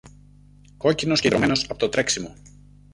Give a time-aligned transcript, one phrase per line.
[0.77, 2.35] κόκκινος και ιδρωμένος από το τρέξιμο.